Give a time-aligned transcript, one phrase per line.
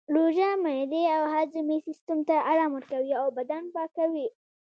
[0.15, 4.27] روژه معدې او هاضمې سیستم ته ارام ورکوي او بدن پاکوي